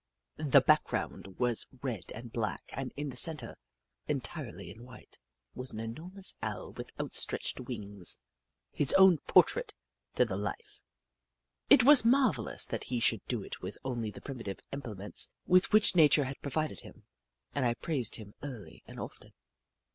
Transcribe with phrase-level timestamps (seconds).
[0.37, 3.55] The background was red and black and in the centre,
[4.07, 5.19] entirely in white,
[5.53, 8.17] was an enormous Owl with outstretched wings—
[8.71, 9.75] his own portrait
[10.15, 10.81] to the life!
[11.69, 15.95] It was marvellous that he should do it with only the primitive implements with which
[15.95, 17.03] Nature had provided him,
[17.53, 19.33] and I praised him early and often.